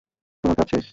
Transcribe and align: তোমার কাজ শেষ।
তোমার 0.43 0.55
কাজ 0.55 0.67
শেষ। 0.71 0.85